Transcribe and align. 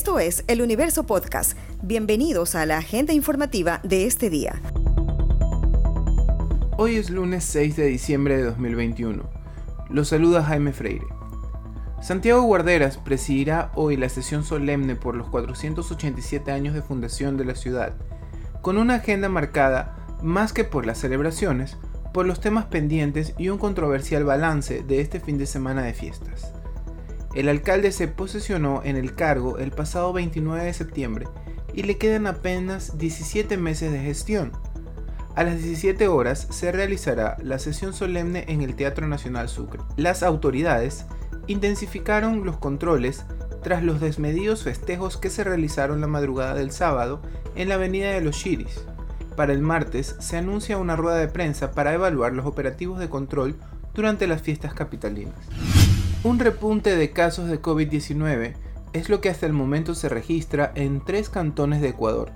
Esto 0.00 0.18
es 0.18 0.44
El 0.46 0.62
Universo 0.62 1.04
Podcast. 1.04 1.58
Bienvenidos 1.82 2.54
a 2.54 2.64
la 2.64 2.78
agenda 2.78 3.12
informativa 3.12 3.80
de 3.82 4.06
este 4.06 4.30
día. 4.30 4.58
Hoy 6.78 6.96
es 6.96 7.10
lunes 7.10 7.44
6 7.44 7.76
de 7.76 7.84
diciembre 7.84 8.38
de 8.38 8.44
2021. 8.44 9.22
Los 9.90 10.08
saluda 10.08 10.42
Jaime 10.42 10.72
Freire. 10.72 11.04
Santiago 12.00 12.40
Guarderas 12.40 12.96
presidirá 12.96 13.72
hoy 13.74 13.98
la 13.98 14.08
sesión 14.08 14.42
solemne 14.42 14.96
por 14.96 15.16
los 15.16 15.28
487 15.28 16.50
años 16.50 16.72
de 16.72 16.80
fundación 16.80 17.36
de 17.36 17.44
la 17.44 17.54
ciudad, 17.54 17.92
con 18.62 18.78
una 18.78 18.94
agenda 18.94 19.28
marcada, 19.28 19.98
más 20.22 20.54
que 20.54 20.64
por 20.64 20.86
las 20.86 20.96
celebraciones, 20.96 21.76
por 22.14 22.24
los 22.24 22.40
temas 22.40 22.64
pendientes 22.64 23.34
y 23.36 23.50
un 23.50 23.58
controversial 23.58 24.24
balance 24.24 24.82
de 24.82 25.02
este 25.02 25.20
fin 25.20 25.36
de 25.36 25.44
semana 25.44 25.82
de 25.82 25.92
fiestas. 25.92 26.54
El 27.34 27.48
alcalde 27.48 27.92
se 27.92 28.08
posesionó 28.08 28.82
en 28.84 28.96
el 28.96 29.14
cargo 29.14 29.58
el 29.58 29.70
pasado 29.70 30.12
29 30.12 30.64
de 30.64 30.72
septiembre 30.72 31.28
y 31.72 31.84
le 31.84 31.96
quedan 31.96 32.26
apenas 32.26 32.98
17 32.98 33.56
meses 33.56 33.92
de 33.92 34.00
gestión. 34.00 34.50
A 35.36 35.44
las 35.44 35.58
17 35.58 36.08
horas 36.08 36.48
se 36.50 36.72
realizará 36.72 37.36
la 37.40 37.60
sesión 37.60 37.92
solemne 37.92 38.44
en 38.48 38.62
el 38.62 38.74
Teatro 38.74 39.06
Nacional 39.06 39.48
Sucre. 39.48 39.80
Las 39.96 40.24
autoridades 40.24 41.06
intensificaron 41.46 42.44
los 42.44 42.56
controles 42.56 43.24
tras 43.62 43.84
los 43.84 44.00
desmedidos 44.00 44.64
festejos 44.64 45.16
que 45.16 45.30
se 45.30 45.44
realizaron 45.44 46.00
la 46.00 46.08
madrugada 46.08 46.54
del 46.54 46.72
sábado 46.72 47.22
en 47.54 47.68
la 47.68 47.76
Avenida 47.76 48.10
de 48.10 48.22
los 48.22 48.36
Chiris. 48.36 48.84
Para 49.36 49.52
el 49.52 49.62
martes 49.62 50.16
se 50.18 50.36
anuncia 50.36 50.78
una 50.78 50.96
rueda 50.96 51.18
de 51.18 51.28
prensa 51.28 51.70
para 51.70 51.94
evaluar 51.94 52.32
los 52.32 52.46
operativos 52.46 52.98
de 52.98 53.08
control 53.08 53.56
durante 53.94 54.26
las 54.26 54.42
fiestas 54.42 54.74
capitalinas. 54.74 55.34
Un 56.22 56.38
repunte 56.38 56.96
de 56.96 57.12
casos 57.12 57.48
de 57.48 57.62
COVID-19 57.62 58.52
es 58.92 59.08
lo 59.08 59.22
que 59.22 59.30
hasta 59.30 59.46
el 59.46 59.54
momento 59.54 59.94
se 59.94 60.10
registra 60.10 60.70
en 60.74 61.02
tres 61.02 61.30
cantones 61.30 61.80
de 61.80 61.88
Ecuador. 61.88 62.30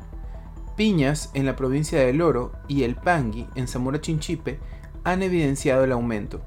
Piñas, 0.74 1.30
en 1.34 1.44
la 1.44 1.54
provincia 1.54 2.00
de 2.00 2.14
Loro, 2.14 2.52
y 2.66 2.84
El 2.84 2.94
Pangui, 2.96 3.46
en 3.55 3.68
Zamora 3.68 4.00
Chinchipe, 4.00 4.58
han 5.05 5.22
evidenciado 5.22 5.84
el 5.84 5.92
aumento. 5.92 6.40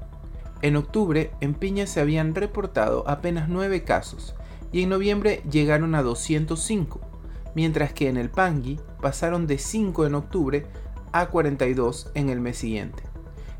En 0.62 0.74
octubre, 0.74 1.30
en 1.40 1.54
Piñas 1.54 1.90
se 1.90 2.00
habían 2.00 2.34
reportado 2.34 3.08
apenas 3.08 3.48
9 3.48 3.84
casos, 3.84 4.34
y 4.72 4.82
en 4.82 4.88
noviembre 4.88 5.40
llegaron 5.48 5.94
a 5.94 6.02
205, 6.02 7.00
mientras 7.54 7.92
que 7.92 8.08
en 8.08 8.16
El 8.16 8.30
Pangui 8.30 8.80
pasaron 9.00 9.46
de 9.46 9.58
5 9.58 10.06
en 10.06 10.16
octubre 10.16 10.66
a 11.12 11.26
42 11.26 12.10
en 12.14 12.30
el 12.30 12.40
mes 12.40 12.58
siguiente. 12.58 13.07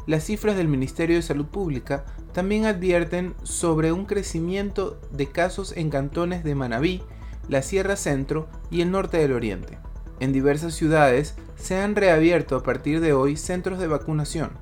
Las 0.09 0.25
cifras 0.25 0.57
del 0.57 0.69
Ministerio 0.69 1.17
de 1.17 1.23
Salud 1.23 1.45
Pública 1.45 2.07
también 2.33 2.65
advierten 2.65 3.35
sobre 3.43 3.93
un 3.93 4.07
crecimiento 4.07 4.99
de 5.11 5.27
casos 5.27 5.77
en 5.77 5.91
cantones 5.91 6.45
de 6.45 6.55
Manabí, 6.55 7.03
la 7.47 7.61
Sierra 7.61 7.95
Centro 7.95 8.49
y 8.71 8.81
el 8.81 8.91
norte 8.91 9.19
del 9.19 9.35
Oriente. 9.35 9.77
En 10.19 10.33
diversas 10.33 10.73
ciudades 10.73 11.35
se 11.57 11.77
han 11.77 11.95
reabierto 11.95 12.57
a 12.57 12.63
partir 12.63 13.01
de 13.01 13.13
hoy 13.13 13.37
centros 13.37 13.79
de 13.79 13.87
vacunación. 13.87 14.53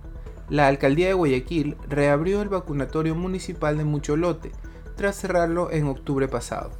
La 0.48 0.66
alcaldía 0.66 1.06
de 1.06 1.14
Guayaquil 1.14 1.76
reabrió 1.88 2.42
el 2.42 2.48
vacunatorio 2.48 3.14
municipal 3.14 3.78
de 3.78 3.84
Mucholote 3.84 4.50
tras 4.96 5.14
cerrarlo 5.14 5.70
en 5.70 5.86
octubre 5.86 6.26
pasado. 6.26 6.72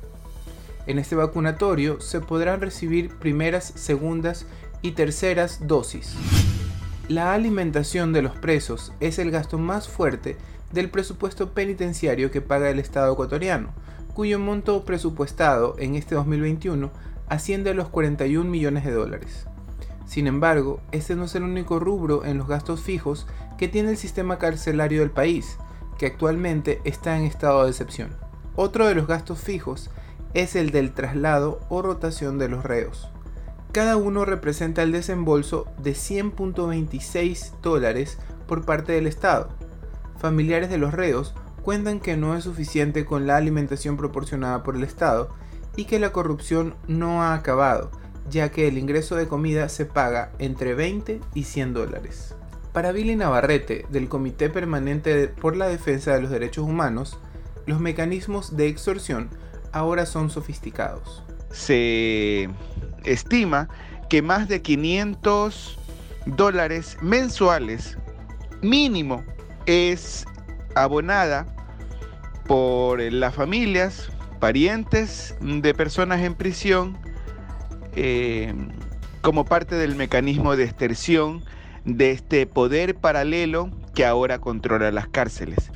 En 0.88 0.98
este 0.98 1.14
vacunatorio 1.14 2.00
se 2.00 2.20
podrán 2.20 2.60
recibir 2.60 3.14
primeras, 3.16 3.64
segundas 3.76 4.44
y 4.82 4.90
terceras 4.90 5.68
dosis. 5.68 6.16
La 7.08 7.34
alimentación 7.34 8.12
de 8.12 8.20
los 8.20 8.36
presos 8.36 8.92
es 8.98 9.20
el 9.20 9.30
gasto 9.30 9.58
más 9.58 9.86
fuerte 9.86 10.36
del 10.72 10.90
presupuesto 10.90 11.52
penitenciario 11.52 12.32
que 12.32 12.40
paga 12.40 12.68
el 12.68 12.80
Estado 12.80 13.12
ecuatoriano, 13.12 13.68
cuyo 14.12 14.40
monto 14.40 14.84
presupuestado 14.84 15.76
en 15.78 15.94
este 15.94 16.16
2021 16.16 16.90
asciende 17.28 17.70
a 17.70 17.74
los 17.74 17.90
41 17.90 18.50
millones 18.50 18.84
de 18.84 18.90
dólares. 18.90 19.46
Sin 20.04 20.26
embargo, 20.26 20.80
este 20.90 21.14
no 21.14 21.26
es 21.26 21.34
el 21.36 21.44
único 21.44 21.78
rubro 21.78 22.24
en 22.24 22.38
los 22.38 22.48
gastos 22.48 22.80
fijos 22.80 23.28
que 23.56 23.68
tiene 23.68 23.90
el 23.90 23.96
sistema 23.96 24.38
carcelario 24.38 24.98
del 24.98 25.12
país, 25.12 25.58
que 25.98 26.06
actualmente 26.06 26.80
está 26.82 27.16
en 27.16 27.24
estado 27.24 27.62
de 27.62 27.70
excepción. 27.70 28.16
Otro 28.56 28.84
de 28.88 28.96
los 28.96 29.06
gastos 29.06 29.38
fijos 29.38 29.90
es 30.34 30.56
el 30.56 30.72
del 30.72 30.92
traslado 30.92 31.60
o 31.68 31.82
rotación 31.82 32.38
de 32.38 32.48
los 32.48 32.64
reos 32.64 33.12
cada 33.76 33.98
uno 33.98 34.24
representa 34.24 34.82
el 34.82 34.90
desembolso 34.90 35.66
de 35.76 35.92
100.26 35.92 37.60
dólares 37.60 38.16
por 38.48 38.64
parte 38.64 38.92
del 38.92 39.06
Estado. 39.06 39.50
Familiares 40.16 40.70
de 40.70 40.78
los 40.78 40.94
reos 40.94 41.34
cuentan 41.60 42.00
que 42.00 42.16
no 42.16 42.34
es 42.34 42.44
suficiente 42.44 43.04
con 43.04 43.26
la 43.26 43.36
alimentación 43.36 43.98
proporcionada 43.98 44.62
por 44.62 44.76
el 44.76 44.82
Estado 44.82 45.28
y 45.76 45.84
que 45.84 45.98
la 45.98 46.10
corrupción 46.10 46.74
no 46.88 47.22
ha 47.22 47.34
acabado, 47.34 47.90
ya 48.30 48.50
que 48.50 48.66
el 48.66 48.78
ingreso 48.78 49.14
de 49.14 49.28
comida 49.28 49.68
se 49.68 49.84
paga 49.84 50.32
entre 50.38 50.72
20 50.72 51.20
y 51.34 51.44
100 51.44 51.74
dólares. 51.74 52.34
Para 52.72 52.92
Billy 52.92 53.14
Navarrete, 53.14 53.84
del 53.90 54.08
Comité 54.08 54.48
Permanente 54.48 55.28
por 55.28 55.54
la 55.54 55.68
Defensa 55.68 56.14
de 56.14 56.22
los 56.22 56.30
Derechos 56.30 56.64
Humanos, 56.64 57.18
los 57.66 57.78
mecanismos 57.78 58.56
de 58.56 58.68
extorsión 58.68 59.28
ahora 59.70 60.06
son 60.06 60.30
sofisticados. 60.30 61.24
Se 61.50 62.48
estima 63.06 63.68
que 64.08 64.22
más 64.22 64.48
de 64.48 64.62
500 64.62 65.78
dólares 66.26 66.96
mensuales 67.00 67.96
mínimo 68.62 69.24
es 69.66 70.26
abonada 70.74 71.46
por 72.46 73.00
las 73.00 73.34
familias, 73.34 74.10
parientes 74.38 75.34
de 75.40 75.74
personas 75.74 76.22
en 76.22 76.34
prisión, 76.34 76.96
eh, 77.96 78.54
como 79.22 79.44
parte 79.44 79.74
del 79.74 79.96
mecanismo 79.96 80.54
de 80.54 80.64
exterción 80.64 81.42
de 81.84 82.12
este 82.12 82.46
poder 82.46 82.94
paralelo 82.94 83.70
que 83.94 84.04
ahora 84.04 84.38
controla 84.38 84.92
las 84.92 85.08
cárceles. 85.08 85.70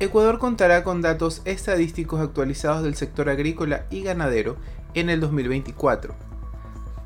Ecuador 0.00 0.38
contará 0.38 0.82
con 0.82 1.02
datos 1.02 1.40
estadísticos 1.44 2.20
actualizados 2.20 2.82
del 2.82 2.96
sector 2.96 3.28
agrícola 3.28 3.86
y 3.90 4.02
ganadero 4.02 4.56
en 4.94 5.10
el 5.10 5.20
2024. 5.20 6.14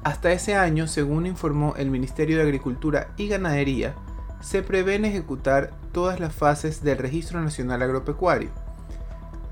Hasta 0.05 0.33
ese 0.33 0.55
año, 0.55 0.87
según 0.87 1.27
informó 1.27 1.75
el 1.77 1.91
Ministerio 1.91 2.37
de 2.37 2.45
Agricultura 2.45 3.09
y 3.17 3.29
Ganadería, 3.29 3.95
se 4.41 4.63
prevén 4.63 5.05
ejecutar 5.05 5.71
todas 5.93 6.21
las 6.21 6.33
fases 6.33 6.83
del 6.83 6.99
Registro 6.99 7.41
Nacional 7.41 7.83
Agropecuario. 7.83 8.51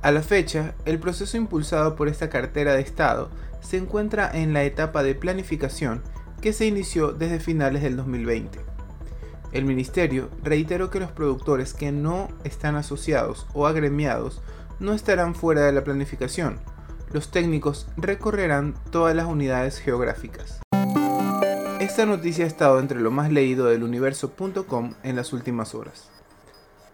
A 0.02 0.12
la 0.12 0.22
fecha, 0.22 0.74
el 0.84 0.98
proceso 0.98 1.36
impulsado 1.36 1.96
por 1.96 2.08
esta 2.08 2.30
cartera 2.30 2.74
de 2.74 2.82
Estado 2.82 3.28
se 3.60 3.76
encuentra 3.76 4.30
en 4.32 4.52
la 4.52 4.62
etapa 4.62 5.02
de 5.02 5.14
planificación 5.14 6.02
que 6.40 6.52
se 6.52 6.66
inició 6.66 7.12
desde 7.12 7.40
finales 7.40 7.82
del 7.82 7.96
2020. 7.96 8.60
El 9.52 9.64
Ministerio 9.64 10.30
reiteró 10.42 10.90
que 10.90 11.00
los 11.00 11.10
productores 11.10 11.74
que 11.74 11.90
no 11.90 12.28
están 12.44 12.76
asociados 12.76 13.46
o 13.52 13.66
agremiados 13.66 14.42
no 14.78 14.92
estarán 14.92 15.34
fuera 15.34 15.62
de 15.62 15.72
la 15.72 15.82
planificación, 15.82 16.60
los 17.12 17.30
técnicos 17.30 17.86
recorrerán 17.96 18.74
todas 18.90 19.14
las 19.14 19.26
unidades 19.26 19.78
geográficas. 19.78 20.60
Esta 21.80 22.06
noticia 22.06 22.44
ha 22.44 22.48
estado 22.48 22.80
entre 22.80 23.00
lo 23.00 23.10
más 23.10 23.30
leído 23.30 23.66
del 23.66 23.82
universo.com 23.82 24.94
en 25.02 25.16
las 25.16 25.32
últimas 25.32 25.74
horas. 25.74 26.10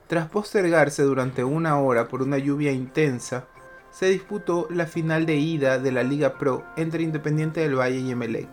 Tras 0.07 0.29
postergarse 0.29 1.03
durante 1.03 1.45
una 1.45 1.79
hora 1.79 2.09
por 2.09 2.23
una 2.23 2.37
lluvia 2.39 2.73
intensa, 2.73 3.47
se 3.91 4.07
disputó 4.07 4.67
la 4.71 4.87
final 4.87 5.27
de 5.27 5.37
ida 5.37 5.79
de 5.79 5.93
la 5.93 6.03
Liga 6.03 6.39
Pro 6.39 6.65
entre 6.77 7.03
Independiente 7.03 7.61
del 7.61 7.79
Valle 7.79 8.01
y 8.01 8.11
Emelec. 8.11 8.49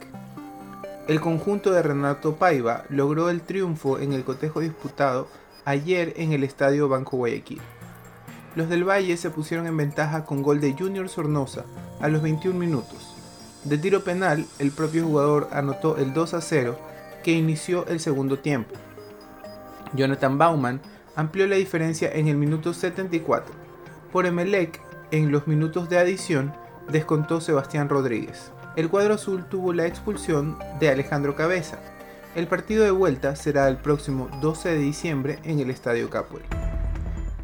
El 1.07 1.19
conjunto 1.21 1.71
de 1.71 1.81
Renato 1.81 2.35
Paiva 2.35 2.83
logró 2.89 3.29
el 3.29 3.41
triunfo 3.41 3.99
en 3.99 4.13
el 4.13 4.23
cotejo 4.23 4.59
disputado 4.59 5.27
ayer 5.65 6.13
en 6.17 6.33
el 6.33 6.43
Estadio 6.43 6.87
Banco 6.87 7.17
Guayaquil. 7.17 7.61
Los 8.55 8.67
del 8.69 8.83
Valle 8.83 9.15
se 9.17 9.29
pusieron 9.29 9.67
en 9.67 9.77
ventaja 9.77 10.25
con 10.25 10.41
gol 10.41 10.59
de 10.59 10.73
Junior 10.73 11.07
Sornosa 11.07 11.65
a 12.01 12.07
los 12.07 12.21
21 12.21 12.57
minutos. 12.57 13.15
De 13.63 13.77
tiro 13.77 14.03
penal, 14.03 14.45
el 14.57 14.71
propio 14.71 15.05
jugador 15.05 15.49
anotó 15.51 15.97
el 15.97 16.13
2 16.13 16.33
a 16.33 16.41
0 16.41 16.79
que 17.23 17.31
inició 17.31 17.85
el 17.87 17.99
segundo 17.99 18.39
tiempo. 18.39 18.75
Jonathan 19.93 20.37
Bauman 20.37 20.81
amplió 21.15 21.47
la 21.47 21.57
diferencia 21.57 22.09
en 22.11 22.27
el 22.27 22.37
minuto 22.37 22.73
74. 22.73 23.53
Por 24.11 24.25
Emelec, 24.25 24.79
en 25.11 25.31
los 25.31 25.47
minutos 25.47 25.89
de 25.89 25.99
adición, 25.99 26.53
descontó 26.89 27.41
Sebastián 27.41 27.89
Rodríguez. 27.89 28.51
El 28.75 28.89
cuadro 28.89 29.15
azul 29.15 29.45
tuvo 29.45 29.73
la 29.73 29.85
expulsión 29.85 30.57
de 30.79 30.89
Alejandro 30.89 31.35
Cabeza. 31.35 31.79
El 32.35 32.47
partido 32.47 32.83
de 32.83 32.91
vuelta 32.91 33.35
será 33.35 33.67
el 33.67 33.77
próximo 33.77 34.29
12 34.41 34.69
de 34.69 34.77
diciembre 34.77 35.39
en 35.43 35.59
el 35.59 35.69
Estadio 35.69 36.09
Capuel. 36.09 36.43